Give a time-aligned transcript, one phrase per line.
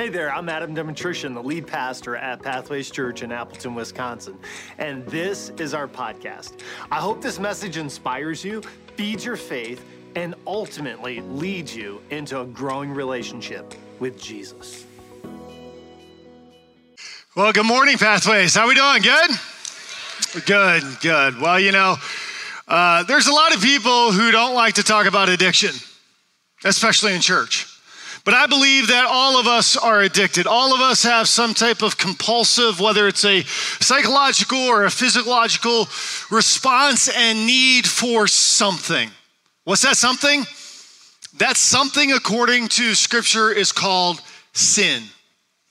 [0.00, 4.38] Hey there, I'm Adam Demetrician, the lead pastor at Pathways Church in Appleton, Wisconsin.
[4.78, 6.62] And this is our podcast.
[6.90, 8.62] I hope this message inspires you,
[8.96, 9.84] feeds your faith,
[10.16, 14.86] and ultimately leads you into a growing relationship with Jesus.
[17.36, 18.54] Well, good morning, Pathways.
[18.54, 19.02] How are we doing?
[19.02, 19.30] Good?
[20.46, 21.38] Good, good.
[21.42, 21.96] Well, you know,
[22.66, 25.74] uh, there's a lot of people who don't like to talk about addiction,
[26.64, 27.69] especially in church.
[28.24, 30.46] But I believe that all of us are addicted.
[30.46, 33.42] All of us have some type of compulsive, whether it's a
[33.80, 35.88] psychological or a physiological
[36.30, 39.10] response and need for something.
[39.64, 40.44] What's that something?
[41.38, 44.20] That something, according to scripture, is called
[44.52, 45.02] sin.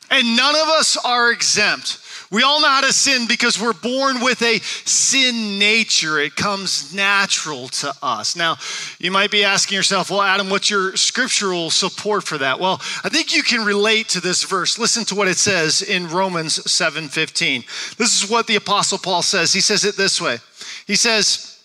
[0.09, 2.00] And none of us are exempt.
[2.32, 6.20] We all know how to sin because we're born with a sin nature.
[6.20, 8.36] It comes natural to us.
[8.36, 8.58] Now,
[9.00, 12.60] you might be asking yourself, well, Adam, what's your scriptural support for that?
[12.60, 14.78] Well, I think you can relate to this verse.
[14.78, 17.66] Listen to what it says in Romans 7:15.
[17.98, 19.52] This is what the apostle Paul says.
[19.52, 20.38] He says it this way.
[20.86, 21.59] He says,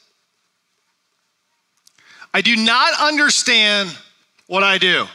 [2.32, 3.94] I do not understand
[4.46, 5.06] what I do.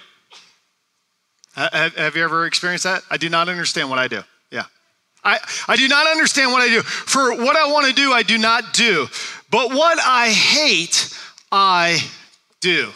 [1.56, 3.02] Have you ever experienced that?
[3.10, 4.24] I do not understand what I do.
[5.24, 6.82] I, I do not understand what I do.
[6.82, 9.08] For what I want to do, I do not do.
[9.52, 11.16] But what I hate,
[11.52, 12.00] I
[12.62, 12.90] do.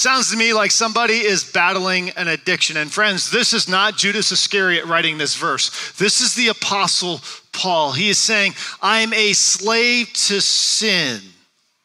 [0.00, 2.78] Sounds to me like somebody is battling an addiction.
[2.78, 5.92] And friends, this is not Judas Iscariot writing this verse.
[5.98, 7.20] This is the Apostle
[7.52, 7.92] Paul.
[7.92, 11.20] He is saying, I'm a slave to sin.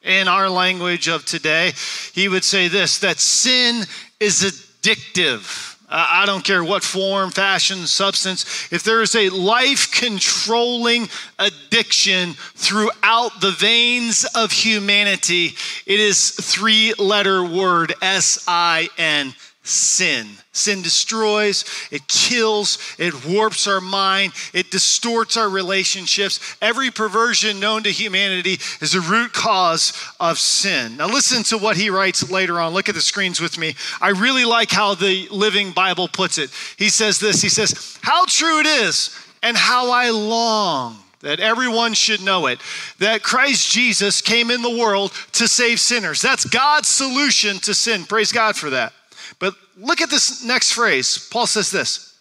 [0.01, 1.73] In our language of today,
[2.13, 3.83] he would say this that sin
[4.19, 5.74] is addictive.
[5.87, 8.71] I don't care what form, fashion, substance.
[8.71, 16.93] If there is a life controlling addiction throughout the veins of humanity, it is three
[16.97, 20.27] letter word S I N sin.
[20.51, 26.55] Sin destroys, it kills, it warps our mind, it distorts our relationships.
[26.61, 30.97] Every perversion known to humanity is a root cause of sin.
[30.97, 32.73] Now, listen to what he writes later on.
[32.73, 33.75] Look at the screens with me.
[33.99, 36.51] I really like how the Living Bible puts it.
[36.77, 41.93] He says this He says, How true it is, and how I long that everyone
[41.93, 42.61] should know it
[42.99, 46.21] that Christ Jesus came in the world to save sinners.
[46.21, 48.05] That's God's solution to sin.
[48.05, 48.93] Praise God for that.
[49.39, 51.29] But look at this next phrase.
[51.31, 52.17] Paul says this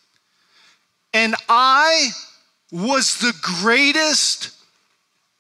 [1.13, 2.11] And I
[2.71, 4.51] was the greatest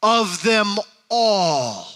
[0.02, 0.76] of them
[1.10, 1.86] all.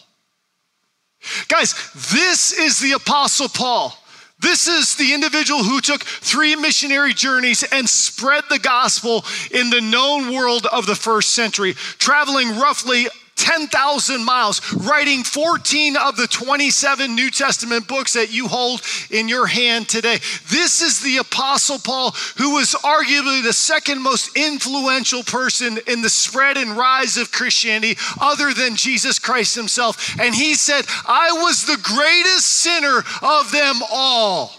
[1.49, 1.75] Guys,
[2.11, 3.97] this is the Apostle Paul.
[4.41, 9.81] This is the individual who took three missionary journeys and spread the gospel in the
[9.81, 17.15] known world of the first century, traveling roughly 10,000 miles, writing 14 of the 27
[17.15, 20.19] New Testament books that you hold in your hand today.
[20.51, 26.11] This is the Apostle Paul, who was arguably the second most influential person in the
[26.11, 30.19] spread and rise of Christianity, other than Jesus Christ himself.
[30.21, 34.53] And he said, I was the greatest sinner of them all.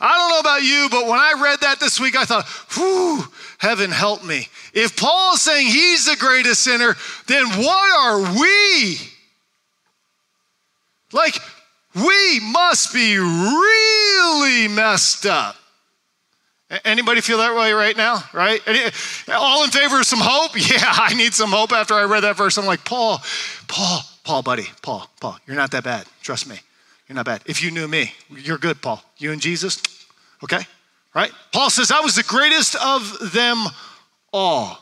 [0.00, 3.24] I don't know about you, but when I read that this week, I thought, whew,
[3.64, 4.48] heaven help me.
[4.74, 6.94] If Paul is saying he's the greatest sinner,
[7.26, 8.98] then what are we?
[11.12, 11.34] Like,
[11.94, 15.56] we must be really messed up.
[16.84, 18.22] Anybody feel that way right now?
[18.32, 18.60] Right?
[19.28, 20.52] All in favor of some hope?
[20.70, 22.58] Yeah, I need some hope after I read that verse.
[22.58, 23.22] I'm like, Paul,
[23.68, 26.06] Paul, Paul, buddy, Paul, Paul, you're not that bad.
[26.22, 26.58] Trust me.
[27.08, 27.42] You're not bad.
[27.46, 29.02] If you knew me, you're good, Paul.
[29.18, 29.80] You and Jesus,
[30.42, 30.66] okay?
[31.14, 31.30] Right?
[31.52, 33.64] Paul says, I was the greatest of them
[34.32, 34.78] all.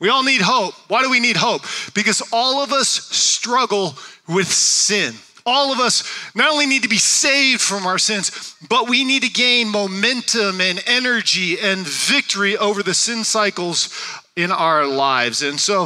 [0.00, 0.74] We all need hope.
[0.88, 1.62] Why do we need hope?
[1.94, 3.94] Because all of us struggle
[4.26, 5.14] with sin.
[5.46, 6.04] All of us
[6.34, 10.60] not only need to be saved from our sins, but we need to gain momentum
[10.60, 13.88] and energy and victory over the sin cycles
[14.36, 15.42] in our lives.
[15.42, 15.84] And so,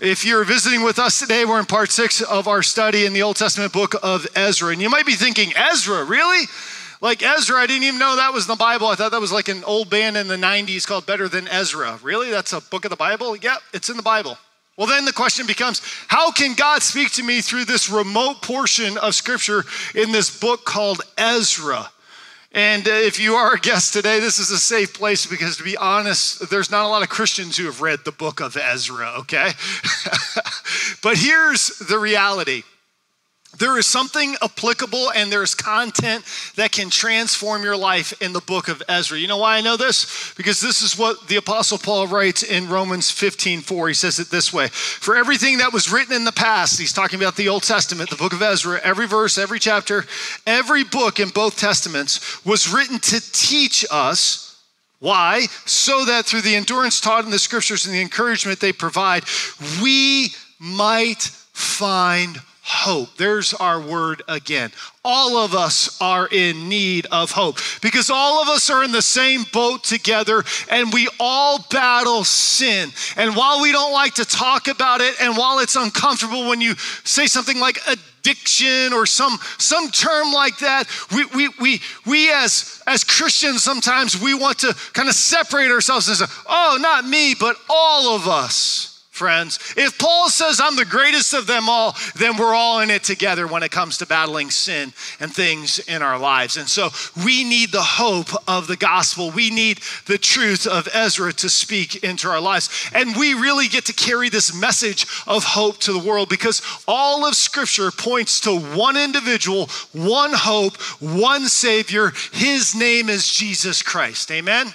[0.00, 3.22] if you're visiting with us today, we're in part six of our study in the
[3.22, 4.72] Old Testament book of Ezra.
[4.72, 6.46] And you might be thinking, Ezra, really?
[7.04, 8.86] Like Ezra, I didn't even know that was in the Bible.
[8.86, 11.98] I thought that was like an old band in the 90s called Better Than Ezra.
[12.02, 12.30] Really?
[12.30, 13.36] That's a book of the Bible?
[13.36, 14.38] Yep, it's in the Bible.
[14.78, 18.96] Well, then the question becomes how can God speak to me through this remote portion
[18.96, 19.64] of scripture
[19.94, 21.90] in this book called Ezra?
[22.52, 25.62] And uh, if you are a guest today, this is a safe place because, to
[25.62, 29.12] be honest, there's not a lot of Christians who have read the book of Ezra,
[29.18, 29.50] okay?
[31.02, 32.62] but here's the reality
[33.58, 36.24] there is something applicable and there's content
[36.56, 39.18] that can transform your life in the book of Ezra.
[39.18, 40.34] You know why I know this?
[40.36, 43.88] Because this is what the apostle Paul writes in Romans 15, 4.
[43.88, 44.68] He says it this way.
[44.68, 48.16] For everything that was written in the past, he's talking about the Old Testament, the
[48.16, 50.04] book of Ezra, every verse, every chapter,
[50.46, 54.42] every book in both testaments was written to teach us
[55.00, 55.46] Why?
[55.66, 59.24] So that through the endurance taught in the scriptures and the encouragement they provide,
[59.82, 61.22] we might
[61.52, 63.16] find hope.
[63.18, 64.72] There's our word again.
[65.04, 69.02] All of us are in need of hope because all of us are in the
[69.02, 72.90] same boat together and we all battle sin.
[73.18, 76.74] And while we don't like to talk about it and while it's uncomfortable when you
[77.04, 80.84] say something like addiction or some some term like that,
[81.14, 86.08] we we we we as as Christians sometimes we want to kind of separate ourselves
[86.08, 89.58] and say, "Oh, not me, but all of us." Friends.
[89.76, 93.46] If Paul says I'm the greatest of them all, then we're all in it together
[93.46, 96.56] when it comes to battling sin and things in our lives.
[96.56, 96.90] And so
[97.24, 99.30] we need the hope of the gospel.
[99.30, 102.90] We need the truth of Ezra to speak into our lives.
[102.92, 107.24] And we really get to carry this message of hope to the world because all
[107.24, 112.12] of scripture points to one individual, one hope, one savior.
[112.32, 114.30] His name is Jesus Christ.
[114.32, 114.74] Amen.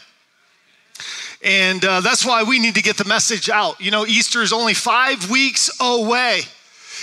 [1.41, 3.79] And uh, that's why we need to get the message out.
[3.79, 6.41] You know, Easter is only five weeks away.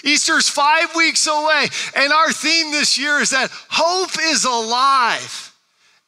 [0.04, 1.68] Easter's five weeks away.
[1.94, 5.45] And our theme this year is that hope is alive.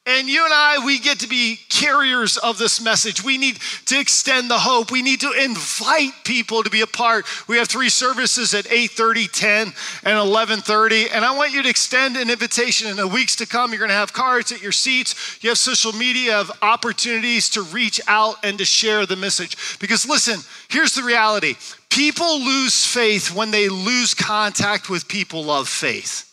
[0.09, 3.23] And you and I, we get to be carriers of this message.
[3.23, 4.91] We need to extend the hope.
[4.91, 7.27] We need to invite people to be a part.
[7.47, 9.75] We have three services at 8:30, 10,
[10.05, 11.11] and 11:30.
[11.13, 13.71] And I want you to extend an invitation in the weeks to come.
[13.71, 15.15] You're going to have cards at your seats.
[15.43, 19.79] You have social media of opportunities to reach out and to share the message.
[19.79, 20.41] Because listen,
[20.71, 21.57] here's the reality.
[21.91, 26.28] People lose faith when they lose contact with people of faith.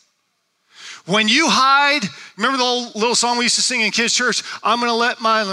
[1.05, 2.01] When you hide,
[2.35, 4.41] remember the little song we used to sing in kids' church?
[4.63, 5.43] I'm gonna let my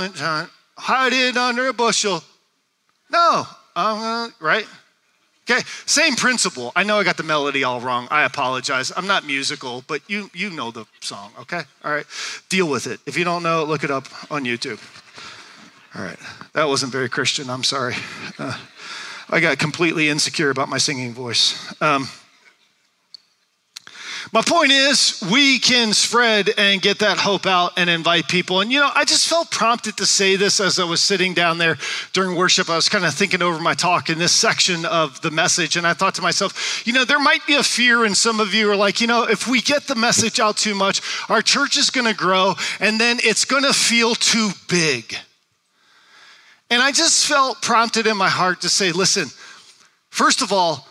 [0.79, 2.23] hide it under a bushel.
[3.11, 3.47] No,
[3.77, 4.67] I'm gonna, right?
[5.51, 6.73] Okay, same principle.
[6.75, 8.09] I know I got the melody all wrong.
[8.11, 8.93] I apologize.
[8.97, 11.63] I'm not musical, but you you know the song, okay?
[11.85, 12.07] All right.
[12.49, 13.01] Deal with it.
[13.07, 14.81] If you don't know look it up on YouTube.
[15.95, 16.19] All right.
[16.55, 17.51] That wasn't very Christian.
[17.51, 17.97] I'm sorry.
[18.39, 18.57] Uh,
[19.29, 21.75] I got completely insecure about my singing voice.
[21.83, 22.09] Um,
[24.33, 28.61] my point is, we can spread and get that hope out and invite people.
[28.61, 31.59] And, you know, I just felt prompted to say this as I was sitting down
[31.59, 31.77] there
[32.13, 32.71] during worship.
[32.71, 35.77] I was kind of thinking over my talk in this section of the message.
[35.77, 38.55] And I thought to myself, you know, there might be a fear, and some of
[38.55, 41.77] you are like, you know, if we get the message out too much, our church
[41.77, 45.17] is going to grow and then it's going to feel too big.
[46.71, 49.29] And I just felt prompted in my heart to say, listen,
[50.11, 50.89] first of all,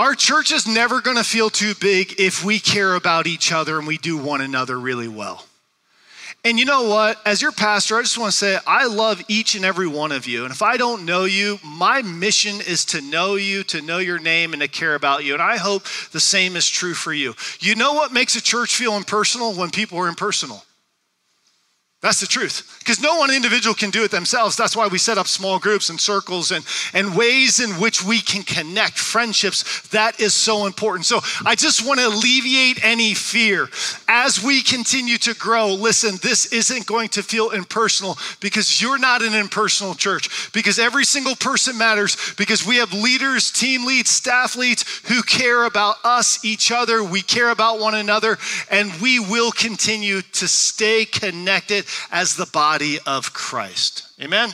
[0.00, 3.76] our church is never going to feel too big if we care about each other
[3.76, 5.44] and we do one another really well.
[6.42, 7.20] And you know what?
[7.26, 10.26] As your pastor, I just want to say I love each and every one of
[10.26, 10.44] you.
[10.44, 14.18] And if I don't know you, my mission is to know you, to know your
[14.18, 15.34] name, and to care about you.
[15.34, 15.82] And I hope
[16.12, 17.34] the same is true for you.
[17.58, 19.52] You know what makes a church feel impersonal?
[19.52, 20.64] When people are impersonal.
[22.02, 22.78] That's the truth.
[22.78, 24.56] Because no one individual can do it themselves.
[24.56, 26.64] That's why we set up small groups and circles and,
[26.94, 29.86] and ways in which we can connect friendships.
[29.88, 31.04] That is so important.
[31.04, 33.68] So I just want to alleviate any fear.
[34.08, 39.20] As we continue to grow, listen, this isn't going to feel impersonal because you're not
[39.20, 40.50] an impersonal church.
[40.54, 42.16] Because every single person matters.
[42.38, 47.04] Because we have leaders, team leads, staff leads who care about us, each other.
[47.04, 48.38] We care about one another.
[48.70, 54.08] And we will continue to stay connected as the body of Christ.
[54.20, 54.50] Amen.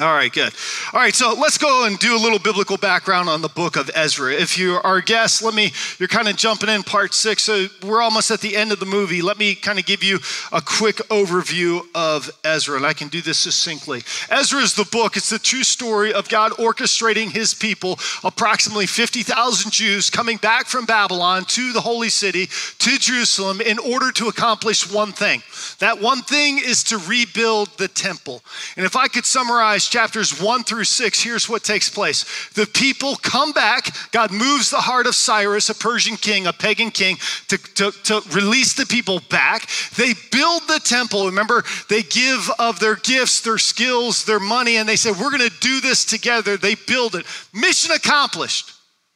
[0.00, 0.52] All right, good.
[0.92, 3.88] All right, so let's go and do a little biblical background on the book of
[3.94, 4.34] Ezra.
[4.34, 7.68] If you are a guest, let me, you're kind of jumping in part six, so
[7.80, 9.22] we're almost at the end of the movie.
[9.22, 10.18] Let me kind of give you
[10.50, 14.02] a quick overview of Ezra, and I can do this succinctly.
[14.30, 19.70] Ezra is the book, it's the true story of God orchestrating his people, approximately 50,000
[19.70, 22.46] Jews coming back from Babylon to the holy city,
[22.80, 25.40] to Jerusalem, in order to accomplish one thing.
[25.78, 28.42] That one thing is to rebuild the temple.
[28.76, 32.24] And if I could summarize chapters one through six, here's what takes place.
[32.50, 33.94] The people come back.
[34.10, 37.16] God moves the heart of Cyrus, a Persian king, a pagan king,
[37.48, 39.68] to, to, to release the people back.
[39.96, 41.26] They build the temple.
[41.26, 45.48] Remember, they give of their gifts, their skills, their money, and they say, We're going
[45.48, 46.56] to do this together.
[46.56, 47.26] They build it.
[47.52, 48.73] Mission accomplished.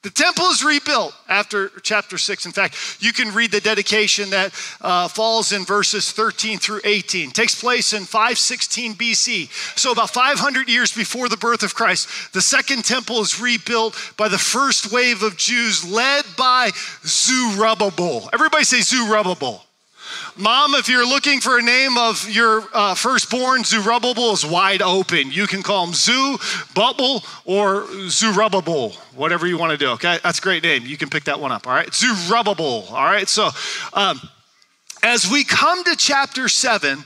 [0.08, 2.46] The temple is rebuilt after chapter 6.
[2.46, 7.28] In fact, you can read the dedication that uh, falls in verses 13 through 18.
[7.28, 9.78] It takes place in 516 BC.
[9.78, 14.28] So, about 500 years before the birth of Christ, the second temple is rebuilt by
[14.28, 16.70] the first wave of Jews led by
[17.04, 18.30] Zerubbabel.
[18.32, 19.67] Everybody say Zerubbabel.
[20.36, 25.32] Mom, if you're looking for a name of your uh, firstborn, Zerubbabel is wide open.
[25.32, 26.38] You can call him Zoo,
[26.74, 30.18] Bubble, or Zerubbabel, whatever you want to do, okay?
[30.22, 30.86] That's a great name.
[30.86, 31.92] You can pick that one up, all right?
[31.92, 33.28] Zerubbabel, all right?
[33.28, 33.50] So,
[33.94, 34.20] um,
[35.02, 37.04] as we come to chapter seven,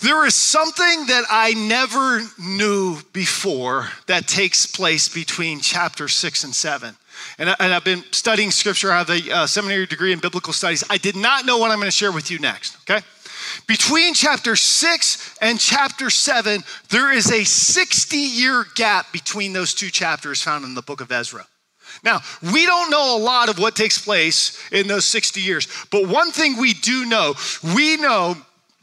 [0.00, 6.44] there there is something that I never knew before that takes place between chapter six
[6.44, 6.96] and seven.
[7.38, 8.92] And, I, I've been studying scripture.
[8.92, 10.84] I have a uh, seminary degree in biblical studies.
[10.90, 13.04] I did not know what I'm going to share with you next, okay?
[13.66, 19.90] Between chapter six and chapter seven, there is a 60 year gap between those two
[19.90, 21.46] chapters found in the book of Ezra.
[22.02, 26.08] Now, we don't know a lot of what takes place in those 60 years, but
[26.08, 27.34] one thing we do know
[27.74, 28.36] we know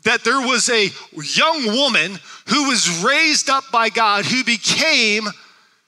[0.04, 5.28] that there was a young woman who was raised up by God who became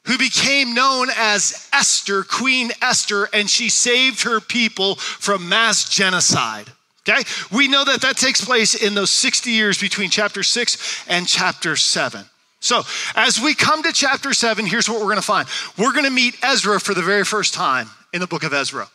[0.06, 6.70] who became known as Esther, Queen Esther, and she saved her people from mass genocide.
[7.08, 7.24] Okay?
[7.52, 11.76] We know that that takes place in those 60 years between chapter 6 and chapter
[11.76, 12.26] 7.
[12.60, 12.84] So,
[13.16, 15.48] as we come to chapter 7, here's what we're going to find.
[15.78, 18.88] We're going to meet Ezra for the very first time in the book of Ezra.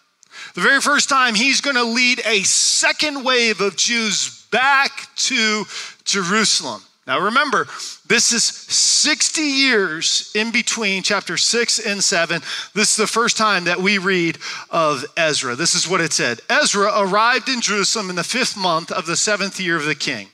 [0.55, 5.65] The very first time he's going to lead a second wave of Jews back to
[6.05, 6.83] Jerusalem.
[7.07, 7.69] Now remember,
[8.09, 12.43] this is 60 years in between chapter 6 and 7.
[12.75, 14.39] This is the first time that we read
[14.71, 15.55] of Ezra.
[15.55, 19.17] This is what it said Ezra arrived in Jerusalem in the fifth month of the
[19.17, 20.29] seventh year of the king.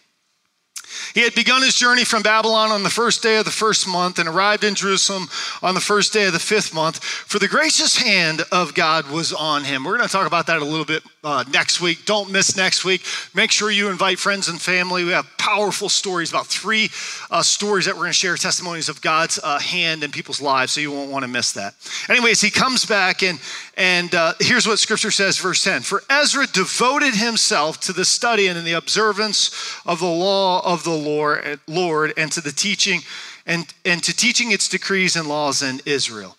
[1.15, 4.19] He had begun his journey from Babylon on the first day of the first month
[4.19, 5.29] and arrived in Jerusalem
[5.63, 9.33] on the first day of the fifth month, for the gracious hand of God was
[9.33, 9.85] on him.
[9.85, 12.05] We're going to talk about that a little bit uh, next week.
[12.05, 13.03] Don't miss next week.
[13.35, 15.05] Make sure you invite friends and family.
[15.05, 16.91] We have powerful stories, about three
[17.31, 20.73] uh, stories that we're going to share, testimonies of God's uh, hand in people's lives,
[20.73, 21.75] so you won't want to miss that.
[22.09, 23.39] Anyways, he comes back, and,
[23.77, 28.49] and uh, here's what scripture says, verse 10 For Ezra devoted himself to the study
[28.49, 33.01] and in the observance of the law of the Lord, Lord and to the teaching
[33.47, 36.37] and, and to teaching its decrees and laws in Israel.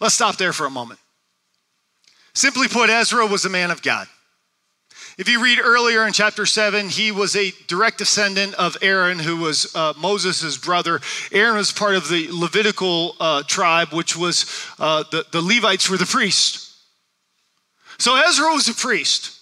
[0.00, 1.00] Let's stop there for a moment.
[2.36, 4.06] Simply put, Ezra was a man of God.
[5.16, 9.38] If you read earlier in chapter 7, he was a direct descendant of Aaron, who
[9.38, 11.00] was uh, Moses' brother.
[11.32, 14.44] Aaron was part of the Levitical uh, tribe, which was
[14.78, 16.78] uh, the, the Levites were the priests.
[17.96, 19.40] So Ezra was a priest.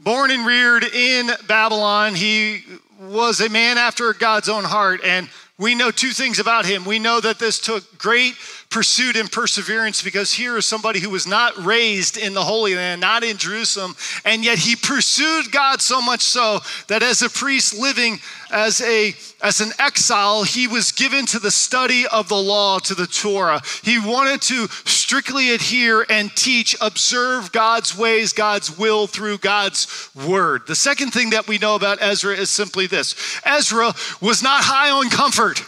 [0.00, 2.64] Born and reared in Babylon, he
[3.00, 5.00] was a man after God's own heart.
[5.04, 6.84] And we know two things about him.
[6.84, 8.34] We know that this took great
[8.70, 13.00] pursuit and perseverance because here is somebody who was not raised in the Holy Land,
[13.00, 17.78] not in Jerusalem, and yet he pursued God so much so that as a priest
[17.78, 18.18] living
[18.50, 22.94] as a as an exile, he was given to the study of the law, to
[22.94, 23.62] the Torah.
[23.84, 30.66] He wanted to strictly adhere and teach, observe God's ways, God's will through God's word.
[30.66, 34.90] The second thing that we know about Ezra is simply this Ezra was not high
[34.90, 35.62] on comfort.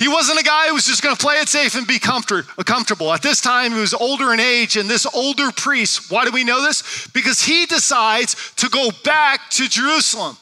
[0.00, 2.46] He wasn't a guy who was just going to play it safe and be comfort,
[2.56, 3.12] uh, comfortable.
[3.12, 6.42] At this time, he was older in age, and this older priest, why do we
[6.42, 7.06] know this?
[7.08, 10.38] Because he decides to go back to Jerusalem.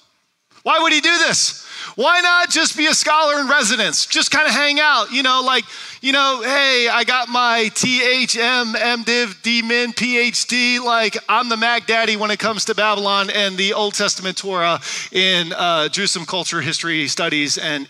[0.63, 1.67] Why would he do this?
[1.97, 4.07] Why not just be a scholar in residence?
[4.07, 5.65] Just kind of hang out, you know, like,
[6.01, 10.83] you know, hey, I got my THM, MDiv, DMin, PhD.
[10.83, 14.81] Like, I'm the Mac Daddy when it comes to Babylon and the Old Testament Torah
[15.13, 17.87] in uh, Jerusalem culture, history, studies, and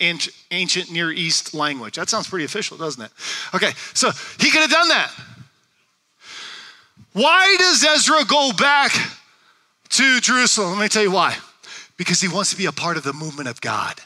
[0.50, 1.96] ancient Near East language.
[1.96, 3.10] That sounds pretty official, doesn't it?
[3.54, 4.10] Okay, so
[4.40, 5.12] he could have done that.
[7.12, 8.92] Why does Ezra go back
[9.90, 10.78] to Jerusalem?
[10.78, 11.36] Let me tell you why
[11.98, 14.00] because he wants to be a part of the movement of God.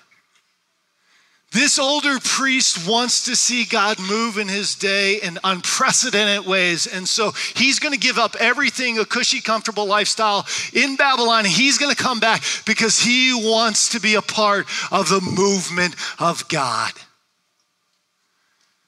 [1.52, 6.86] This older priest wants to see God move in his day in unprecedented ways.
[6.86, 11.44] And so he's going to give up everything, a cushy, comfortable lifestyle in Babylon.
[11.44, 15.94] He's going to come back because he wants to be a part of the movement
[16.18, 16.92] of God.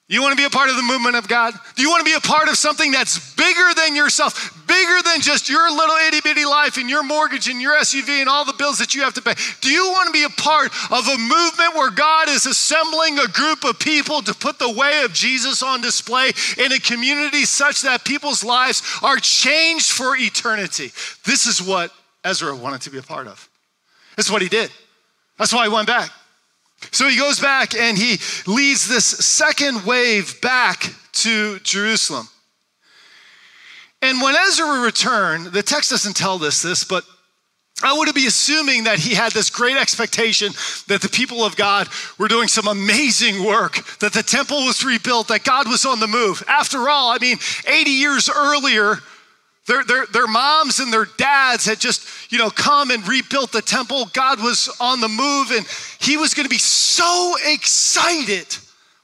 [0.06, 1.54] You want to be a part of the movement of God?
[1.76, 5.22] Do you want to be a part of something that's bigger than yourself, bigger than
[5.22, 8.52] just your little itty bitty life and your mortgage and your SUV and all the
[8.52, 9.32] bills that you have to pay?
[9.62, 13.28] Do you want to be a part of a movement where God is assembling a
[13.28, 17.80] group of people to put the way of Jesus on display in a community such
[17.80, 20.92] that people's lives are changed for eternity?
[21.24, 21.90] This is what
[22.22, 23.48] Ezra wanted to be a part of.
[24.16, 24.70] That's what he did.
[25.38, 26.10] That's why he went back.
[26.90, 32.28] So he goes back and he leads this second wave back to Jerusalem.
[34.02, 37.04] And when Ezra returned, the text doesn't tell us this, but
[37.82, 40.52] I would be assuming that he had this great expectation
[40.86, 41.88] that the people of God
[42.18, 46.06] were doing some amazing work, that the temple was rebuilt, that God was on the
[46.06, 46.44] move.
[46.46, 48.98] After all, I mean, 80 years earlier,
[49.66, 53.62] their, their, their moms and their dads had just, you know, come and rebuilt the
[53.62, 54.06] temple.
[54.12, 55.66] God was on the move and
[56.00, 58.46] he was going to be so excited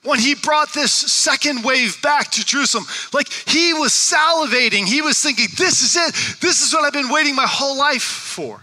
[0.02, 2.84] when he brought this second wave back to Jerusalem.
[3.12, 4.84] Like he was salivating.
[4.86, 6.40] He was thinking, this is it.
[6.40, 8.62] This is what I've been waiting my whole life for.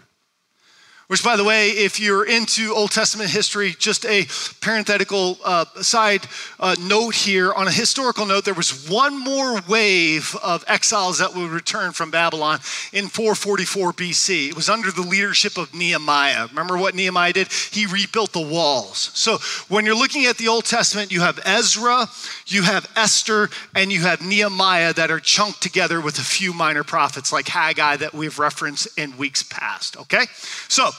[1.08, 4.26] Which, by the way, if you're into Old Testament history, just a
[4.60, 6.28] parenthetical uh, side
[6.60, 7.54] uh, note here.
[7.54, 12.12] On a historical note, there was one more wave of exiles that would return from
[12.12, 12.60] Babylon
[12.92, 14.50] in 444 BC.
[14.50, 16.48] It was under the leadership of Nehemiah.
[16.48, 17.54] Remember what Nehemiah did?
[17.72, 19.10] He rebuilt the walls.
[19.14, 19.38] So
[19.70, 22.08] when you're looking at the Old Testament, you have Ezra,
[22.48, 26.84] you have Esther, and you have Nehemiah that are chunked together with a few minor
[26.84, 29.96] prophets like Haggai that we've referenced in weeks past.
[29.96, 30.26] Okay?
[30.68, 30.90] So,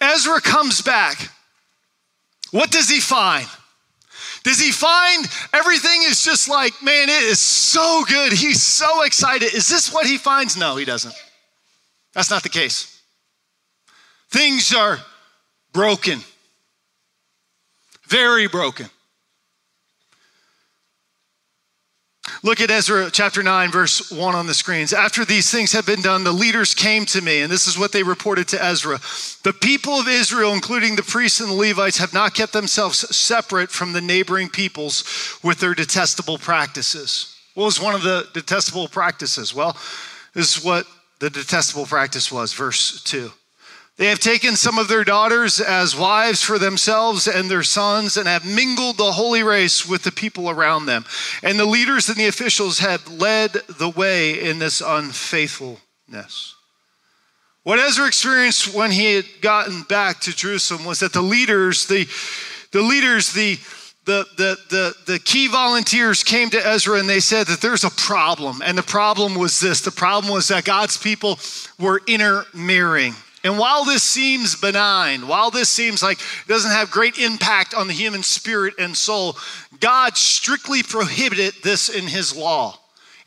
[0.00, 1.30] Ezra comes back.
[2.50, 3.46] What does he find?
[4.44, 8.32] Does he find everything is just like, man, it is so good.
[8.32, 9.52] He's so excited.
[9.52, 10.56] Is this what he finds?
[10.56, 11.14] No, he doesn't.
[12.14, 13.02] That's not the case.
[14.30, 14.98] Things are
[15.72, 16.20] broken,
[18.06, 18.88] very broken.
[22.42, 24.92] Look at Ezra chapter 9, verse 1 on the screens.
[24.92, 27.92] After these things had been done, the leaders came to me, and this is what
[27.92, 28.98] they reported to Ezra.
[29.42, 33.70] The people of Israel, including the priests and the Levites, have not kept themselves separate
[33.70, 37.34] from the neighboring peoples with their detestable practices.
[37.54, 39.54] What was one of the detestable practices?
[39.54, 39.76] Well,
[40.34, 40.86] this is what
[41.18, 43.32] the detestable practice was, verse 2.
[43.98, 48.28] They have taken some of their daughters as wives for themselves and their sons and
[48.28, 51.04] have mingled the holy race with the people around them.
[51.42, 56.54] And the leaders and the officials have led the way in this unfaithfulness.
[57.64, 62.06] What Ezra experienced when he had gotten back to Jerusalem was that the leaders, the,
[62.70, 63.58] the leaders, the,
[64.04, 67.90] the, the, the, the key volunteers came to Ezra and they said that there's a
[67.90, 68.62] problem.
[68.64, 71.40] And the problem was this the problem was that God's people
[71.80, 73.16] were intermarrying.
[73.44, 77.86] And while this seems benign, while this seems like it doesn't have great impact on
[77.86, 79.36] the human spirit and soul,
[79.80, 82.78] God strictly prohibited this in his law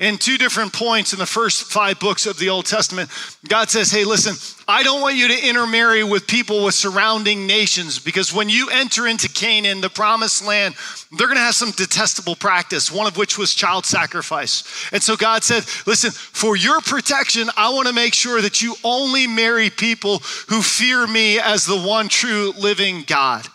[0.01, 3.11] in two different points in the first five books of the Old Testament,
[3.47, 4.35] God says, Hey, listen,
[4.67, 9.07] I don't want you to intermarry with people with surrounding nations because when you enter
[9.07, 10.73] into Canaan, the promised land,
[11.11, 14.63] they're going to have some detestable practice, one of which was child sacrifice.
[14.91, 18.75] And so God said, Listen, for your protection, I want to make sure that you
[18.83, 20.17] only marry people
[20.49, 23.47] who fear me as the one true living God.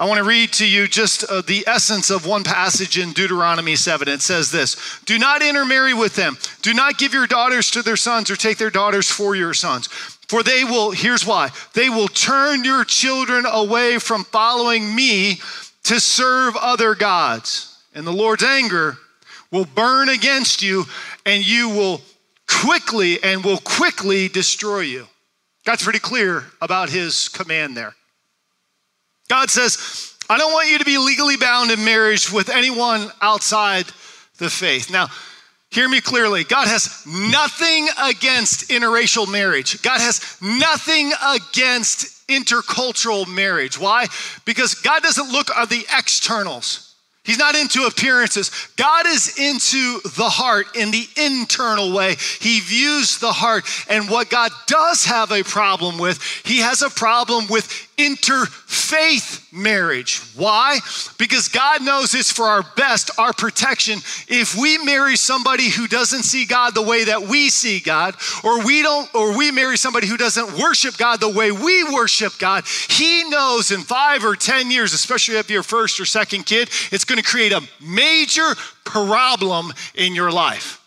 [0.00, 3.74] I want to read to you just uh, the essence of one passage in Deuteronomy
[3.74, 4.06] 7.
[4.06, 6.38] It says this Do not intermarry with them.
[6.62, 9.88] Do not give your daughters to their sons or take their daughters for your sons.
[10.28, 15.40] For they will, here's why, they will turn your children away from following me
[15.84, 17.76] to serve other gods.
[17.92, 18.98] And the Lord's anger
[19.50, 20.84] will burn against you,
[21.26, 22.02] and you will
[22.46, 25.08] quickly and will quickly destroy you.
[25.64, 27.94] God's pretty clear about his command there.
[29.28, 33.86] God says, I don't want you to be legally bound in marriage with anyone outside
[34.38, 34.90] the faith.
[34.90, 35.08] Now,
[35.70, 36.44] hear me clearly.
[36.44, 39.80] God has nothing against interracial marriage.
[39.82, 43.78] God has nothing against intercultural marriage.
[43.78, 44.06] Why?
[44.44, 46.84] Because God doesn't look at the externals.
[47.24, 48.50] He's not into appearances.
[48.76, 52.16] God is into the heart in the internal way.
[52.40, 53.66] He views the heart.
[53.90, 60.20] And what God does have a problem with, He has a problem with interfaith marriage.
[60.36, 60.78] Why?
[61.18, 63.98] Because God knows it's for our best, our protection.
[64.28, 68.64] If we marry somebody who doesn't see God the way that we see God, or
[68.64, 72.64] we don't, or we marry somebody who doesn't worship God the way we worship God,
[72.88, 77.04] He knows in five or 10 years, especially if you're first or second kid, it's
[77.04, 80.77] going to create a major problem in your life.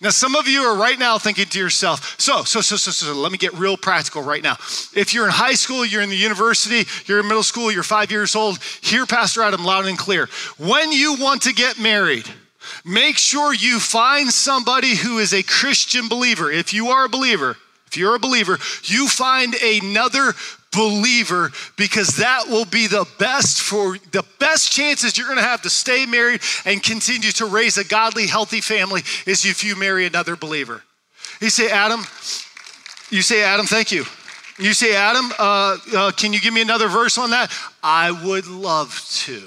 [0.00, 3.12] Now, some of you are right now thinking to yourself, so, so, so, so, so,
[3.14, 4.56] let me get real practical right now.
[4.94, 8.10] If you're in high school, you're in the university, you're in middle school, you're five
[8.10, 10.28] years old, hear Pastor Adam loud and clear.
[10.58, 12.28] When you want to get married,
[12.84, 16.50] make sure you find somebody who is a Christian believer.
[16.50, 20.32] If you are a believer, if you're a believer, you find another
[20.72, 25.62] believer because that will be the best for the best chances you're going to have
[25.62, 30.06] to stay married and continue to raise a godly healthy family is if you marry
[30.06, 30.82] another believer.
[31.40, 32.00] You say adam
[33.10, 34.04] you say adam thank you.
[34.58, 37.52] You say adam uh, uh, can you give me another verse on that?
[37.82, 39.42] I would love to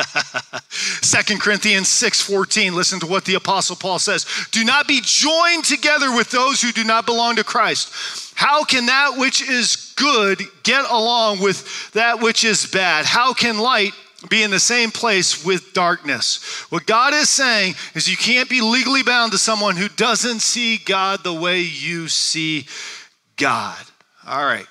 [0.70, 6.14] Second Corinthians 6:14 listen to what the apostle Paul says do not be joined together
[6.14, 10.84] with those who do not belong to Christ how can that which is good get
[10.90, 13.92] along with that which is bad how can light
[14.28, 16.42] be in the same place with darkness.
[16.70, 20.76] What God is saying is you can't be legally bound to someone who doesn't see
[20.76, 22.66] God the way you see
[23.36, 23.78] God.
[24.26, 24.66] All right.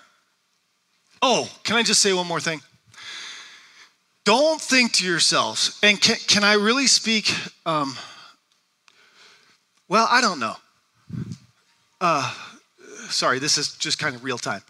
[1.22, 2.62] Oh, can I just say one more thing?
[4.30, 7.34] Don't think to yourselves, and can, can I really speak?
[7.66, 7.98] Um,
[9.88, 10.54] well, I don't know.
[12.00, 12.32] Uh,
[13.10, 14.62] sorry, this is just kind of real time.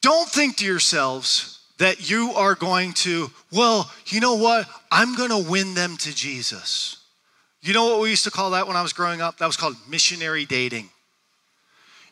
[0.00, 4.66] Don't think to yourselves that you are going to, well, you know what?
[4.90, 6.96] I'm going to win them to Jesus.
[7.60, 9.36] You know what we used to call that when I was growing up?
[9.36, 10.88] That was called missionary dating.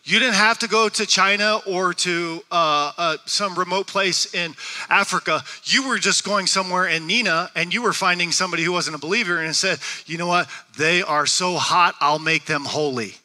[0.08, 4.54] You didn't have to go to China or to uh, uh, some remote place in
[4.88, 5.42] Africa.
[5.64, 8.98] You were just going somewhere in Neenah and you were finding somebody who wasn't a
[8.98, 10.48] believer and said, you know what?
[10.78, 13.16] They are so hot, I'll make them holy.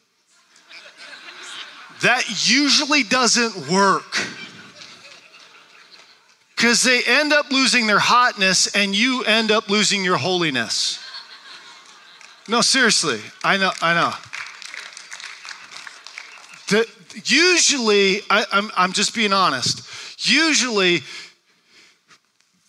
[2.02, 4.18] that usually doesn't work
[6.54, 10.98] because they end up losing their hotness and you end up losing your holiness.
[12.46, 14.12] No, seriously, I know, I know.
[17.24, 19.82] Usually, I, I'm, I'm just being honest,
[20.26, 21.00] usually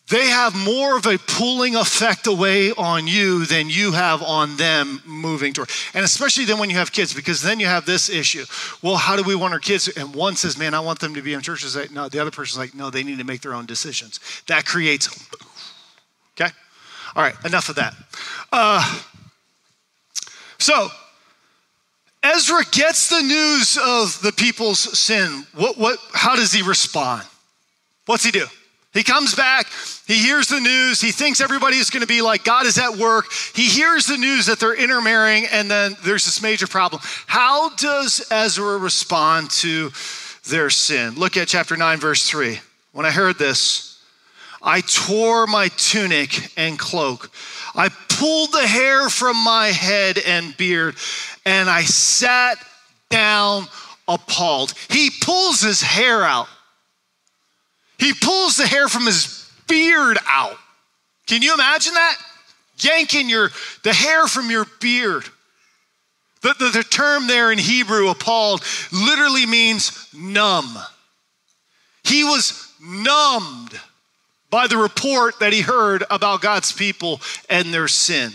[0.10, 5.01] they have more of a pulling effect away on you than you have on them
[5.05, 5.69] moving toward.
[5.95, 8.45] And especially then when you have kids, because then you have this issue.
[8.84, 9.88] Well, how do we want our kids?
[9.88, 11.75] And one says, man, I want them to be in churches.
[11.91, 14.19] No, the other person's like, no, they need to make their own decisions.
[14.45, 15.10] That creates,
[16.39, 16.51] okay?
[17.15, 17.95] All right, enough of that.
[18.51, 19.01] Uh,
[20.60, 20.89] so,
[22.25, 25.45] Ezra gets the news of the people's sin.
[25.53, 27.23] What, what, how does he respond?
[28.07, 28.45] What's he do?
[28.93, 29.67] He comes back,
[30.07, 32.95] he hears the news, he thinks everybody is going to be like God is at
[32.95, 33.25] work.
[33.53, 37.01] He hears the news that they're intermarrying, and then there's this major problem.
[37.27, 39.91] How does Ezra respond to
[40.47, 41.15] their sin?
[41.15, 42.57] Look at chapter 9, verse 3.
[42.93, 44.01] When I heard this,
[44.63, 47.29] I tore my tunic and cloak.
[47.75, 50.95] I pulled the hair from my head and beard,
[51.45, 52.58] and I sat
[53.10, 53.67] down
[54.08, 54.73] appalled.
[54.89, 56.47] He pulls his hair out.
[57.97, 60.58] He pulls the hair from his beard out.
[61.28, 62.17] Can you imagine that?
[62.80, 63.51] Yanking your
[63.84, 65.25] the hair from your beard.
[66.41, 70.78] The, the, the term there in Hebrew, appalled, literally means numb.
[72.04, 73.80] He was numbed
[74.55, 78.31] by the report that he heard about God's people and their sin.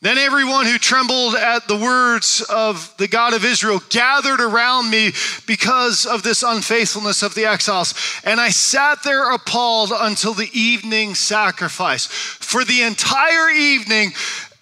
[0.00, 5.10] Then everyone who trembled at the words of the God of Israel gathered around me
[5.48, 7.94] because of this unfaithfulness of the exiles.
[8.22, 12.06] And I sat there appalled until the evening sacrifice.
[12.06, 14.12] For the entire evening,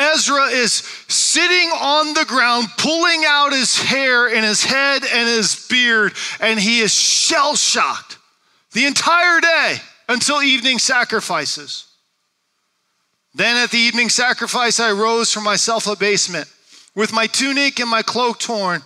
[0.01, 0.73] Ezra is
[1.09, 6.59] sitting on the ground, pulling out his hair in his head and his beard, and
[6.59, 8.17] he is shell shocked
[8.73, 9.77] the entire day
[10.09, 11.87] until evening sacrifices.
[13.35, 16.49] Then at the evening sacrifice, I rose from my self abasement
[16.95, 18.83] with my tunic and my cloak torn.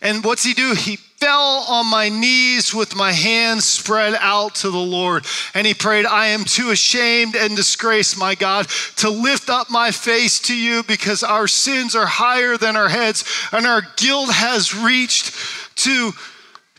[0.00, 0.74] And what's he do?
[0.74, 5.26] He fell on my knees with my hands spread out to the Lord.
[5.52, 9.90] And he prayed, I am too ashamed and disgraced, my God, to lift up my
[9.90, 14.74] face to you because our sins are higher than our heads and our guilt has
[14.74, 15.34] reached
[15.76, 16.12] to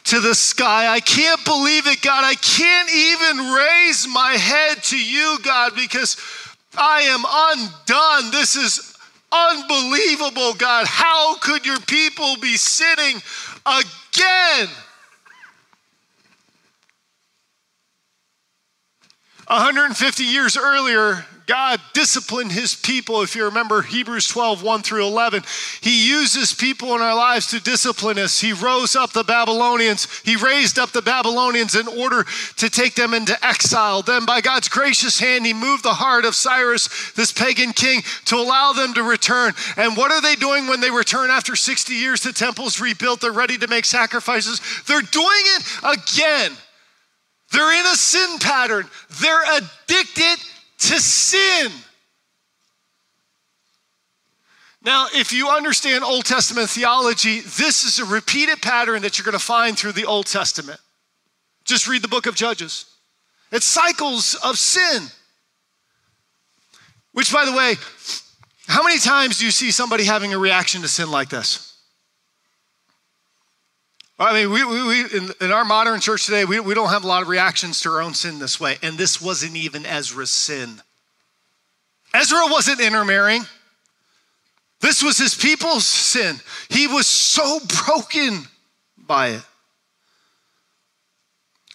[0.06, 0.88] to the sky.
[0.88, 2.24] I can't believe it, God.
[2.24, 6.18] I can't even raise my head to you, God, because
[6.78, 8.32] I am undone.
[8.32, 8.96] This is
[9.32, 10.88] unbelievable, God.
[10.88, 13.22] How could your people be sinning
[13.66, 14.70] again?
[19.48, 23.22] 150 years earlier, God disciplined his people.
[23.22, 25.44] If you remember Hebrews 12, 1 through 11,
[25.82, 28.40] he uses people in our lives to discipline us.
[28.40, 33.14] He rose up the Babylonians, he raised up the Babylonians in order to take them
[33.14, 34.02] into exile.
[34.02, 38.38] Then, by God's gracious hand, he moved the heart of Cyrus, this pagan king, to
[38.38, 39.52] allow them to return.
[39.76, 42.22] And what are they doing when they return after 60 years?
[42.22, 44.62] The temple's rebuilt, they're ready to make sacrifices.
[44.88, 46.54] They're doing it again.
[47.52, 48.90] They're in a sin pattern.
[49.20, 50.38] They're addicted
[50.82, 51.72] to sin.
[54.84, 59.34] Now, if you understand Old Testament theology, this is a repeated pattern that you're going
[59.34, 60.80] to find through the Old Testament.
[61.65, 62.86] Just read the book of Judges.
[63.52, 65.08] It's cycles of sin.
[67.13, 67.76] Which, by the way,
[68.67, 71.71] how many times do you see somebody having a reaction to sin like this?
[74.22, 77.04] I mean, we, we, we in, in, our modern church today, we, we don't have
[77.04, 78.78] a lot of reactions to our own sin this way.
[78.84, 80.80] And this wasn't even Ezra's sin.
[82.14, 83.46] Ezra wasn't intermarrying.
[84.80, 86.36] This was his people's sin.
[86.70, 88.44] He was so broken
[88.96, 89.42] by it.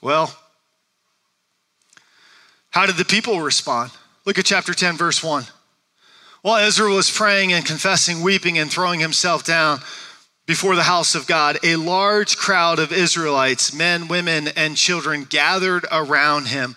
[0.00, 0.32] Well,
[2.70, 3.90] how did the people respond?
[4.24, 5.44] Look at chapter 10, verse 1.
[6.42, 9.80] While Ezra was praying and confessing, weeping, and throwing himself down,
[10.46, 15.84] before the house of God, a large crowd of Israelites, men, women, and children gathered
[15.90, 16.76] around him,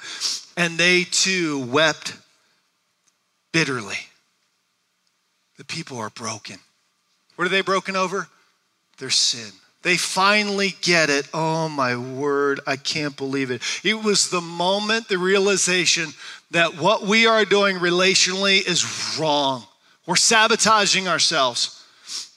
[0.58, 2.15] and they too wept
[3.53, 3.97] bitterly.
[5.58, 6.58] The people are broken.
[7.36, 8.27] What are they broken over?
[8.97, 9.51] Their sin.
[9.82, 11.27] They finally get it.
[11.34, 13.62] Oh my word, I can't believe it.
[13.84, 16.10] It was the moment, the realization
[16.51, 19.63] that what we are doing relationally is wrong.
[20.05, 21.78] We're sabotaging ourselves,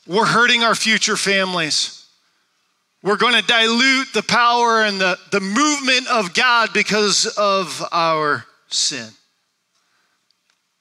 [0.07, 2.07] we're hurting our future families.
[3.03, 8.45] We're going to dilute the power and the, the movement of God because of our
[8.69, 9.09] sin.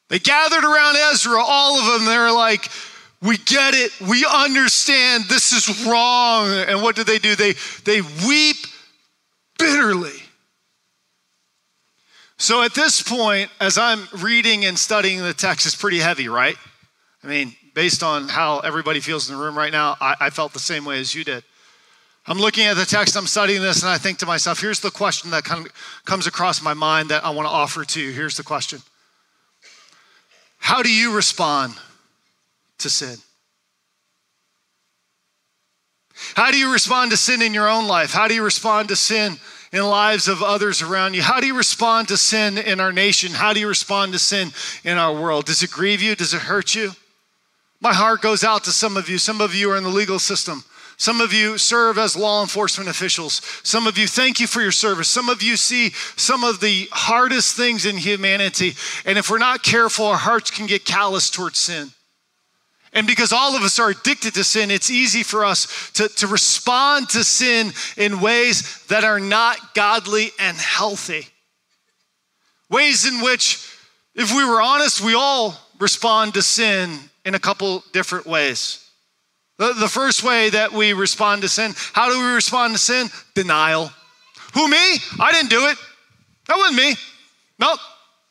[0.10, 2.06] They gathered around Ezra, all of them.
[2.06, 2.70] They're like,
[3.22, 3.92] we get it.
[4.02, 6.50] We understand this is wrong.
[6.50, 7.36] And what do they do?
[7.36, 7.54] They,
[7.86, 8.58] they weep
[9.58, 10.12] bitterly.
[12.38, 16.56] So at this point, as I'm reading and studying the text, it's pretty heavy, right?
[17.24, 20.54] I mean, based on how everybody feels in the room right now, I, I felt
[20.54, 21.44] the same way as you did.
[22.28, 24.92] I'm looking at the text, I'm studying this, and I think to myself, here's the
[24.92, 28.12] question that kind of comes across my mind that I want to offer to you.
[28.12, 28.82] Here's the question
[30.58, 31.74] How do you respond
[32.80, 33.18] to sin?
[36.36, 38.12] How do you respond to sin in your own life?
[38.12, 39.38] How do you respond to sin
[39.74, 41.24] in lives of others around you?
[41.24, 43.32] How do you respond to sin in our nation?
[43.32, 44.52] How do you respond to sin
[44.84, 45.46] in our world?
[45.46, 46.16] Does it grieve you?
[46.16, 46.92] Does it hurt you?
[47.82, 49.18] My heart goes out to some of you.
[49.18, 50.64] Some of you are in the legal system.
[50.98, 53.42] Some of you serve as law enforcement officials.
[53.64, 55.08] Some of you thank you for your service.
[55.08, 58.76] Some of you see some of the hardest things in humanity.
[59.04, 61.90] And if we're not careful, our hearts can get callous towards sin.
[62.94, 66.28] And because all of us are addicted to sin, it's easy for us to, to
[66.28, 71.26] respond to sin in ways that are not godly and healthy.
[72.70, 73.68] Ways in which,
[74.14, 78.90] if we were honest, we all respond to sin in a couple different ways.
[79.58, 83.10] The, the first way that we respond to sin, how do we respond to sin?
[83.36, 83.92] Denial.
[84.54, 84.98] Who, me?
[85.20, 85.78] I didn't do it.
[86.48, 86.96] That wasn't me.
[87.60, 87.80] Nope.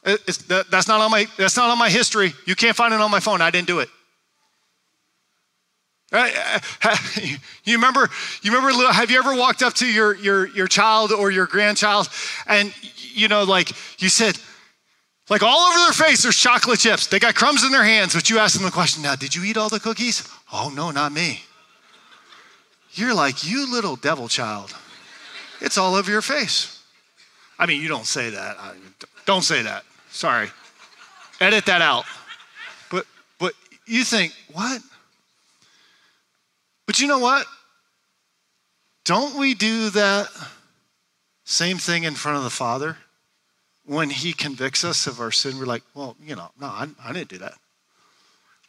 [0.03, 2.33] That, that's, not on my, that's not on my history.
[2.46, 3.40] You can't find it on my phone.
[3.40, 3.88] I didn't do it.
[6.12, 6.29] Uh,
[6.83, 6.96] uh,
[7.64, 8.09] you remember,
[8.42, 12.09] you remember, have you ever walked up to your, your, your child or your grandchild
[12.46, 12.74] and,
[13.14, 14.37] you know, like you said,
[15.30, 17.06] like all over their face, there's chocolate chips.
[17.06, 19.44] They got crumbs in their hands, but you ask them the question, now, did you
[19.44, 20.28] eat all the cookies?
[20.52, 21.42] Oh, no, not me.
[22.92, 24.74] You're like, you little devil child.
[25.60, 26.82] It's all over your face.
[27.60, 28.56] I mean, you don't say that.
[29.24, 29.84] Don't say that.
[30.10, 30.48] Sorry.
[31.40, 32.04] Edit that out.
[32.90, 33.06] But,
[33.38, 33.52] but
[33.86, 34.82] you think, what?
[36.86, 37.46] But you know what?
[39.04, 40.28] Don't we do that
[41.44, 42.96] same thing in front of the Father?
[43.90, 47.12] When He convicts us of our sin, we're like, well, you know, no, I, I
[47.12, 47.55] didn't do that.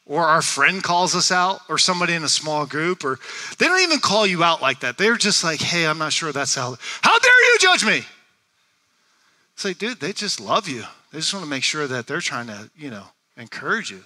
[0.08, 3.20] Or our friend calls us out, or somebody in a small group, or
[3.60, 4.98] they don't even call you out like that.
[4.98, 8.02] They're just like, hey, I'm not sure that's how, how dare you judge me?
[9.54, 10.86] It's like, dude, they just love you.
[11.12, 13.04] They just want to make sure that they're trying to, you know,
[13.38, 14.04] encourage you.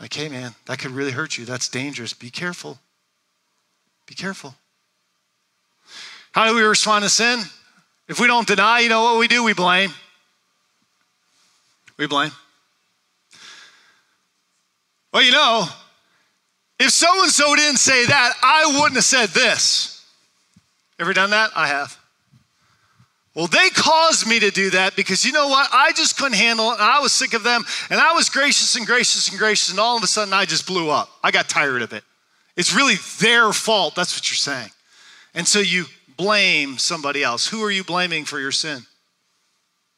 [0.00, 1.44] Like, hey, man, that could really hurt you.
[1.44, 2.14] That's dangerous.
[2.14, 2.80] Be careful.
[4.08, 4.56] Be careful.
[6.32, 7.44] How do we respond to sin?
[8.08, 9.42] If we don't deny, you know what we do?
[9.44, 9.90] We blame.
[11.96, 12.32] We blame.
[15.12, 15.66] Well, you know,
[16.78, 20.04] if so and so didn't say that, I wouldn't have said this.
[20.98, 21.50] Ever done that?
[21.54, 21.98] I have.
[23.34, 25.68] Well, they caused me to do that because you know what?
[25.72, 28.76] I just couldn't handle it and I was sick of them and I was gracious
[28.76, 31.08] and gracious and gracious and all of a sudden I just blew up.
[31.24, 32.04] I got tired of it.
[32.56, 33.94] It's really their fault.
[33.94, 34.70] That's what you're saying.
[35.34, 35.86] And so you
[36.16, 37.46] blame somebody else.
[37.46, 38.82] Who are you blaming for your sin?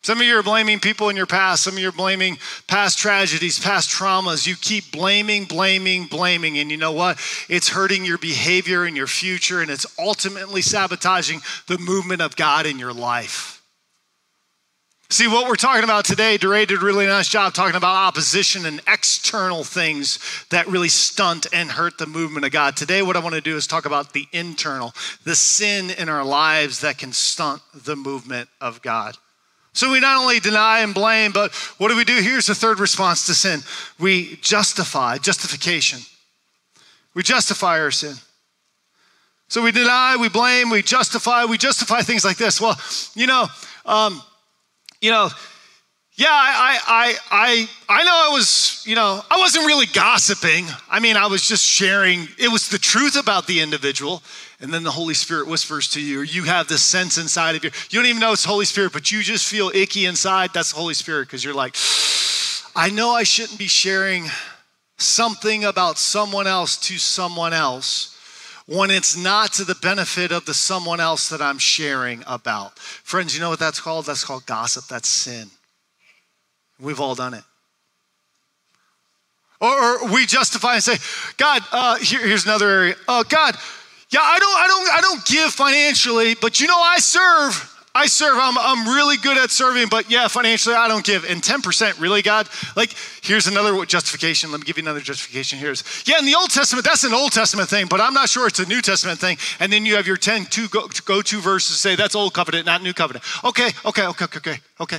[0.05, 1.63] Some of you are blaming people in your past.
[1.63, 4.47] Some of you are blaming past tragedies, past traumas.
[4.47, 6.59] You keep blaming, blaming, blaming.
[6.59, 7.19] And you know what?
[7.49, 12.67] It's hurting your behavior and your future, and it's ultimately sabotaging the movement of God
[12.67, 13.54] in your life.
[15.15, 18.67] See, what we're talking about today, DeRay did a really nice job talking about opposition
[18.67, 20.19] and external things
[20.51, 22.77] that really stunt and hurt the movement of God.
[22.77, 26.25] Today, what I want to do is talk about the internal, the sin in our
[26.25, 29.17] lives that can stunt the movement of God.
[29.73, 32.17] So we not only deny and blame, but what do we do?
[32.21, 33.61] Here's the third response to sin
[34.01, 36.01] we justify, justification.
[37.15, 38.17] We justify our sin.
[39.47, 42.61] So we deny, we blame, we justify, we justify things like this.
[42.61, 42.77] Well,
[43.15, 43.47] you know,
[43.87, 44.21] um,
[45.05, 45.29] you know,
[46.15, 50.65] yeah, I, I, I, I know I was, you know, I wasn't really gossiping.
[50.89, 52.27] I mean, I was just sharing.
[52.39, 54.23] It was the truth about the individual
[54.61, 57.65] and then the Holy Spirit whispers to you, or you have this sense inside of
[57.65, 57.71] you.
[57.91, 60.53] You don't even know it's Holy Spirit, but you just feel icky inside.
[60.55, 61.77] That's the Holy Spirit because you're like,
[62.75, 64.25] I know I shouldn't be sharing
[64.97, 68.14] something about someone else to someone else
[68.67, 72.79] when it's not to the benefit of the someone else that I'm sharing about.
[72.79, 74.07] Friends, you know what that's called?
[74.07, 74.87] That's called gossip.
[74.87, 75.51] That's sin.
[76.81, 77.45] We've all done it.
[79.61, 80.97] Or, or we justify and say,
[81.37, 82.97] God, uh, here, here's another area.
[83.07, 83.57] Oh, God,
[84.11, 87.74] yeah, I don't, I don't, I don't give financially, but you know, I serve.
[87.97, 88.37] I serve.
[88.37, 91.25] I'm, I'm really good at serving, but yeah, financially, I don't give.
[91.25, 92.49] And 10%, really, God?
[92.75, 94.51] Like, here's another justification.
[94.51, 95.61] Let me give you another justification.
[95.61, 98.49] Here's, yeah, in the Old Testament, that's an Old Testament thing, but I'm not sure
[98.49, 99.39] it's a New Testament thing.
[99.61, 102.67] And then you have your 10 two go, go to verses say that's Old Covenant,
[102.67, 103.25] not New Covenant.
[103.45, 104.99] Okay, okay, okay, okay, okay.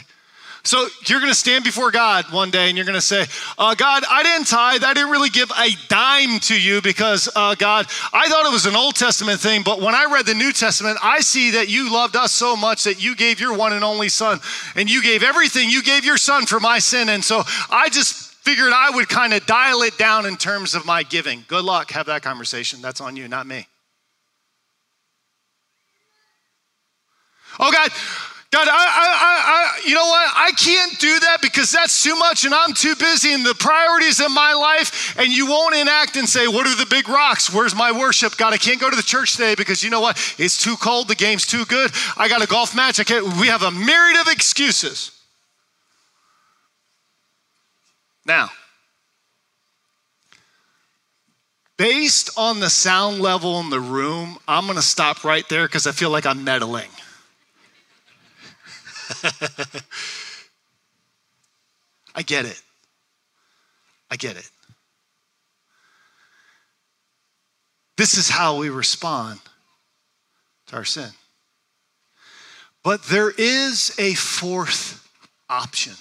[0.66, 3.26] So you're going to stand before God one day and you're going to say,
[3.58, 4.84] uh, God, I didn't tithe.
[4.84, 8.66] I didn't really give a dime to you because, uh, God, I thought it was
[8.66, 9.62] an Old Testament thing.
[9.64, 12.84] But when I read the New Testament, I see that you loved us so much
[12.86, 14.40] that you gave your one and only son
[14.76, 15.70] and you gave everything.
[15.70, 17.10] You gave your son for my sin.
[17.10, 20.84] And so I just figured I would kind of dial it down in terms of
[20.84, 21.46] my giving.
[21.48, 21.92] Good luck.
[21.92, 22.82] Have that conversation.
[22.82, 23.68] That's on you, not me.
[27.60, 27.92] Oh, God.
[28.56, 30.32] God, I, I, I, you know what?
[30.34, 34.22] I can't do that because that's too much and I'm too busy and the priorities
[34.22, 35.14] in my life.
[35.20, 37.54] And you won't enact and say, What are the big rocks?
[37.54, 38.38] Where's my worship?
[38.38, 40.16] God, I can't go to the church today because you know what?
[40.38, 41.10] It's too cold.
[41.10, 41.92] The game's too good.
[42.16, 42.98] I got a golf match.
[42.98, 43.26] I can't.
[43.42, 45.12] We have a myriad of excuses.
[48.26, 48.52] Now,
[51.76, 55.88] based on the sound level in the room, I'm going to stop right there because
[55.88, 56.88] I feel like I'm meddling.
[62.16, 62.62] I get it.
[64.10, 64.50] I get it.
[67.98, 69.40] This is how we respond
[70.68, 71.10] to our sin.
[72.84, 75.08] But there is a fourth
[75.50, 75.94] option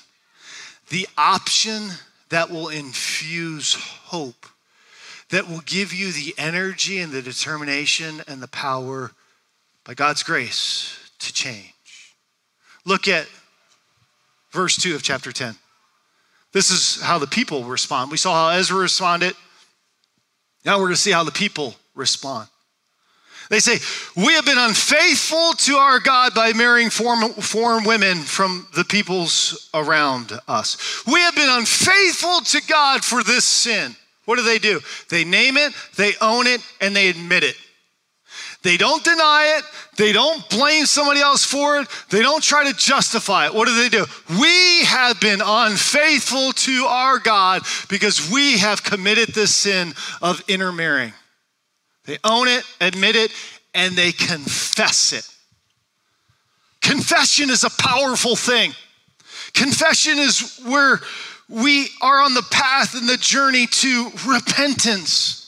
[0.90, 1.88] the option
[2.28, 4.46] that will infuse hope,
[5.30, 9.12] that will give you the energy and the determination and the power
[9.84, 11.73] by God's grace to change.
[12.84, 13.26] Look at
[14.50, 15.54] verse 2 of chapter 10.
[16.52, 18.10] This is how the people respond.
[18.10, 19.34] We saw how Ezra responded.
[20.64, 22.48] Now we're going to see how the people respond.
[23.50, 23.78] They say,
[24.16, 29.68] We have been unfaithful to our God by marrying foreign, foreign women from the peoples
[29.74, 31.04] around us.
[31.06, 33.96] We have been unfaithful to God for this sin.
[34.24, 34.80] What do they do?
[35.10, 37.56] They name it, they own it, and they admit it.
[38.64, 39.64] They don't deny it.
[39.98, 41.88] They don't blame somebody else for it.
[42.09, 43.55] They don't try to justify it.
[43.55, 44.07] What do they do?
[44.40, 51.12] We have been unfaithful to our God because we have committed this sin of intermarrying.
[52.07, 53.33] They own it, admit it,
[53.74, 55.29] and they confess it.
[56.81, 58.72] Confession is a powerful thing.
[59.53, 61.00] Confession is where
[61.50, 65.43] we are on the path and the journey to repentance.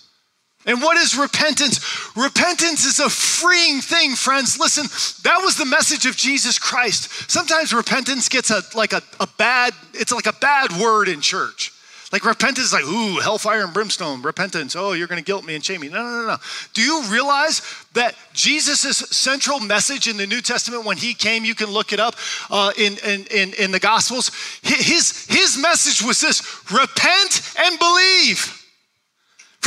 [0.66, 1.80] And what is repentance?
[2.16, 4.58] Repentance is a freeing thing, friends.
[4.58, 4.86] Listen,
[5.22, 7.30] that was the message of Jesus Christ.
[7.30, 11.72] Sometimes repentance gets a like a, a bad, it's like a bad word in church.
[12.12, 14.74] Like repentance is like, ooh, hellfire and brimstone, repentance.
[14.76, 15.88] Oh, you're gonna guilt me and shame me.
[15.88, 16.36] No, no, no, no.
[16.72, 17.62] Do you realize
[17.94, 22.00] that Jesus' central message in the New Testament when he came, you can look it
[22.00, 22.14] up
[22.50, 24.30] uh, in, in, in, in the Gospels,
[24.62, 28.55] his, his message was this repent and believe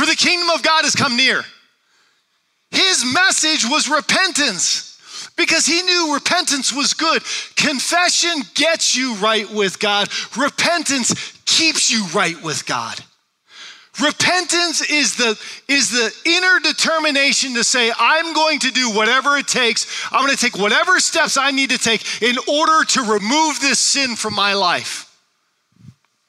[0.00, 1.44] for the kingdom of God has come near.
[2.70, 4.98] His message was repentance
[5.36, 7.22] because he knew repentance was good.
[7.54, 10.08] Confession gets you right with God,
[10.38, 11.12] repentance
[11.44, 12.98] keeps you right with God.
[14.02, 19.48] Repentance is the, is the inner determination to say, I'm going to do whatever it
[19.48, 20.08] takes.
[20.10, 23.78] I'm going to take whatever steps I need to take in order to remove this
[23.78, 25.14] sin from my life.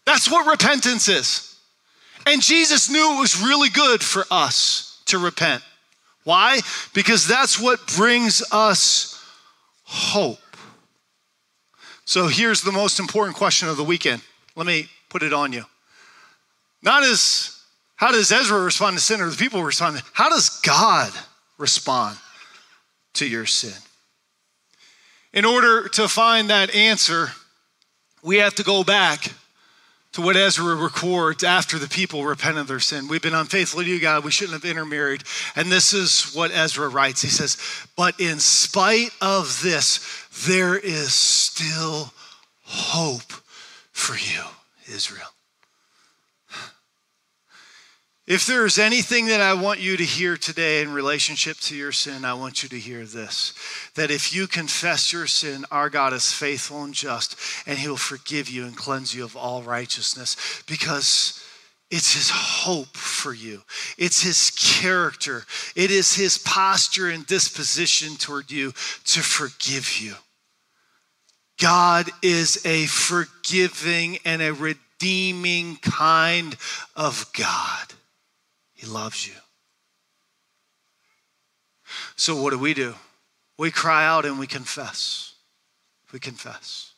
[0.06, 1.51] That's what repentance is.
[2.26, 5.64] And Jesus knew it was really good for us to repent.
[6.24, 6.60] Why?
[6.94, 9.24] Because that's what brings us
[9.84, 10.38] hope.
[12.06, 14.22] So here's the most important question of the weekend.
[14.56, 15.66] Let me put it on you.
[16.82, 17.58] Not as
[17.96, 20.02] how does Ezra respond to sin or the people respond?
[20.14, 21.12] How does God
[21.58, 22.18] respond
[23.14, 23.80] to your sin?
[25.34, 27.30] In order to find that answer,
[28.24, 29.32] we have to go back
[30.13, 33.08] to what Ezra records after the people repent of their sin.
[33.08, 34.23] We've been unfaithful to you, God.
[34.23, 35.23] We shouldn't have intermarried.
[35.56, 37.21] And this is what Ezra writes.
[37.21, 37.58] He says,
[37.96, 42.12] But in spite of this, there is still
[42.63, 43.33] hope
[43.92, 44.44] for you,
[44.94, 45.27] Israel.
[48.32, 51.92] If there is anything that I want you to hear today in relationship to your
[51.92, 53.54] sin, I want you to hear this
[53.96, 57.36] that if you confess your sin, our God is faithful and just,
[57.67, 61.44] and He will forgive you and cleanse you of all righteousness because
[61.90, 63.63] it's His hope for you,
[63.98, 65.44] it's His character,
[65.75, 68.71] it is His posture and disposition toward you
[69.08, 70.13] to forgive you.
[71.60, 76.56] God is a forgiving and a redeeming kind
[76.96, 77.90] of God.
[78.82, 79.36] He loves you.
[82.15, 82.96] So, what do we do?
[83.60, 85.36] We cry out and we confess.
[86.12, 86.94] We confess.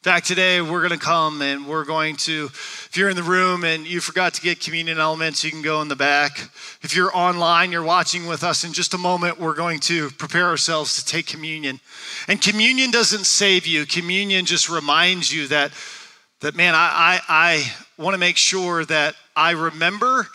[0.00, 3.22] In fact, today we're going to come and we're going to, if you're in the
[3.22, 6.50] room and you forgot to get communion elements, you can go in the back.
[6.82, 10.46] If you're online, you're watching with us, in just a moment, we're going to prepare
[10.46, 11.78] ourselves to take communion.
[12.26, 15.70] And communion doesn't save you, communion just reminds you that,
[16.40, 17.66] that man, I, I,
[17.98, 20.26] I want to make sure that I remember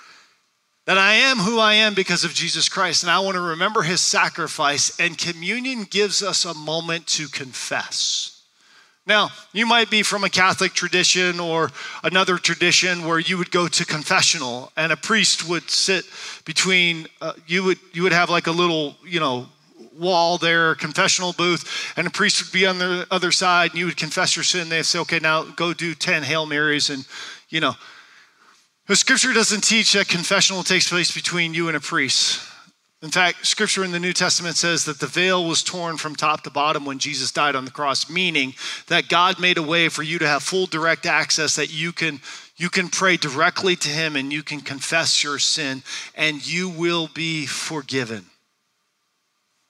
[0.85, 3.83] that I am who I am because of Jesus Christ, and I want to remember
[3.83, 4.99] his sacrifice.
[4.99, 8.33] And communion gives us a moment to confess.
[9.05, 11.71] Now, you might be from a Catholic tradition or
[12.03, 16.05] another tradition where you would go to confessional and a priest would sit
[16.45, 19.47] between uh, you would you would have like a little, you know,
[19.99, 23.85] wall there, confessional booth, and a priest would be on the other side and you
[23.87, 24.69] would confess your sin.
[24.69, 27.05] They'd say, "Okay, now go do 10 Hail Marys and,
[27.49, 27.75] you know,
[28.91, 32.41] scripture doesn't teach that confessional takes place between you and a priest.
[33.01, 36.43] In fact, scripture in the New Testament says that the veil was torn from top
[36.43, 38.53] to bottom when Jesus died on the cross, meaning
[38.87, 42.21] that God made a way for you to have full direct access that you can
[42.55, 45.81] you can pray directly to him and you can confess your sin
[46.15, 48.25] and you will be forgiven.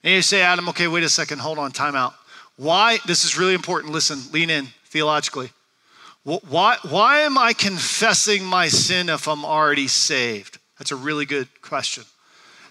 [0.03, 2.13] And you say, Adam, okay, wait a second, hold on, time out.
[2.57, 2.99] Why?
[3.07, 3.93] This is really important.
[3.93, 5.49] Listen, lean in theologically.
[6.23, 10.57] Why, why am I confessing my sin if I'm already saved?
[10.79, 12.05] That's a really good question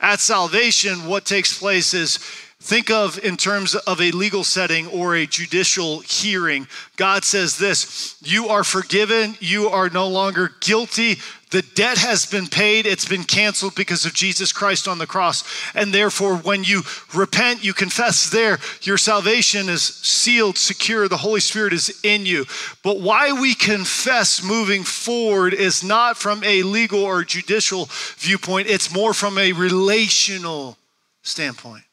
[0.02, 2.18] at salvation, what takes place is
[2.60, 6.66] think of in terms of a legal setting or a judicial hearing.
[6.96, 11.16] God says this You are forgiven, you are no longer guilty.
[11.52, 15.44] The debt has been paid, it's been canceled because of Jesus Christ on the cross.
[15.74, 16.80] And therefore, when you
[17.14, 22.46] repent, you confess there, your salvation is sealed, secure, the Holy Spirit is in you.
[22.82, 28.90] But why we confess moving forward is not from a legal or judicial viewpoint, it's
[28.90, 30.78] more from a relational
[31.20, 31.84] standpoint.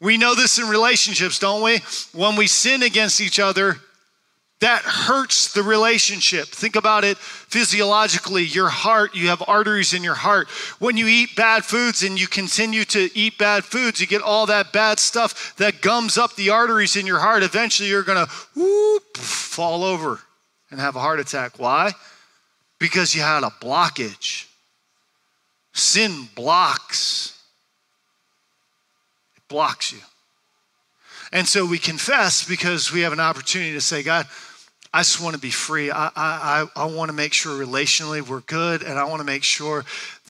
[0.00, 1.80] We know this in relationships, don't we?
[2.12, 3.78] When we sin against each other,
[4.62, 6.46] that hurts the relationship.
[6.46, 8.44] Think about it physiologically.
[8.44, 10.48] Your heart, you have arteries in your heart.
[10.78, 14.46] When you eat bad foods and you continue to eat bad foods, you get all
[14.46, 17.42] that bad stuff that gums up the arteries in your heart.
[17.42, 18.30] Eventually, you're going to
[19.16, 20.20] fall over
[20.70, 21.58] and have a heart attack.
[21.58, 21.90] Why?
[22.78, 24.46] Because you had a blockage.
[25.72, 27.36] Sin blocks,
[29.36, 29.98] it blocks you.
[31.32, 34.26] And so we confess because we have an opportunity to say, God,
[34.94, 35.90] I just want to be free.
[35.90, 39.42] I, I, I want to make sure relationally we're good, and I want to make
[39.42, 39.86] sure